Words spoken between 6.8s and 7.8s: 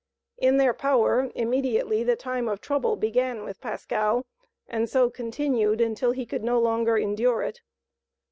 endure it.